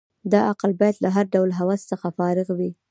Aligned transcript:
دا 0.31 0.39
عقل 0.49 0.71
باید 0.79 0.95
له 1.03 1.09
هر 1.15 1.25
ډول 1.33 1.49
هوس 1.59 1.81
څخه 1.91 2.07
فارغ 2.17 2.47
وي. 2.57 2.71